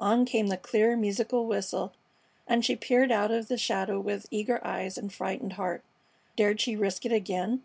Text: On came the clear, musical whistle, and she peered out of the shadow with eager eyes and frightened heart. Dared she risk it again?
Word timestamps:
On 0.00 0.24
came 0.24 0.46
the 0.46 0.56
clear, 0.56 0.96
musical 0.96 1.44
whistle, 1.44 1.92
and 2.48 2.64
she 2.64 2.74
peered 2.74 3.12
out 3.12 3.30
of 3.30 3.48
the 3.48 3.58
shadow 3.58 4.00
with 4.00 4.24
eager 4.30 4.66
eyes 4.66 4.96
and 4.96 5.12
frightened 5.12 5.52
heart. 5.52 5.84
Dared 6.38 6.58
she 6.58 6.74
risk 6.74 7.04
it 7.04 7.12
again? 7.12 7.62